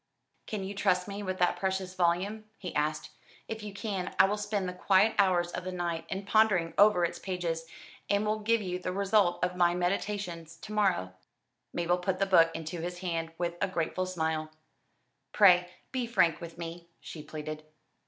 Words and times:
"Can 0.47 0.63
you 0.63 0.73
trust 0.73 1.07
me 1.07 1.21
with 1.21 1.37
that 1.37 1.57
precious 1.57 1.93
volume?" 1.93 2.45
he 2.57 2.73
asked. 2.73 3.11
"If 3.47 3.61
you 3.61 3.71
can, 3.71 4.15
I 4.17 4.25
will 4.25 4.35
spend 4.35 4.67
the 4.67 4.73
quiet 4.73 5.13
hours 5.19 5.51
of 5.51 5.63
the 5.63 5.71
night 5.71 6.05
in 6.09 6.25
pondering 6.25 6.73
over 6.79 7.05
its 7.05 7.19
pages, 7.19 7.67
and 8.09 8.25
will 8.25 8.39
give 8.39 8.63
you 8.63 8.79
the 8.79 8.91
result 8.91 9.37
of 9.45 9.55
my 9.55 9.75
meditations 9.75 10.57
to 10.61 10.73
morrow." 10.73 11.13
Mabel 11.71 11.99
put 11.99 12.17
the 12.17 12.25
book 12.25 12.49
into 12.55 12.81
his 12.81 12.97
hand 13.01 13.31
with 13.37 13.53
a 13.61 13.67
grateful 13.67 14.07
smile. 14.07 14.49
"Pray 15.33 15.69
be 15.91 16.07
frank 16.07 16.41
with 16.41 16.57
me," 16.57 16.87
she 16.99 17.21
pleaded. 17.21 17.63